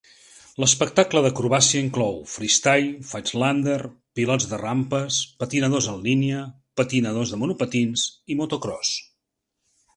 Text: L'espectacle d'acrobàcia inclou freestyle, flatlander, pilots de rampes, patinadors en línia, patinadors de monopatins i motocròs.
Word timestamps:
L'espectacle 0.61 1.21
d'acrobàcia 1.25 1.81
inclou 1.87 2.15
freestyle, 2.35 2.87
flatlander, 3.11 3.77
pilots 4.21 4.49
de 4.55 4.61
rampes, 4.63 5.21
patinadors 5.45 5.93
en 5.95 6.03
línia, 6.11 6.43
patinadors 6.83 7.35
de 7.37 7.43
monopatins 7.45 8.11
i 8.37 8.43
motocròs. 8.45 8.99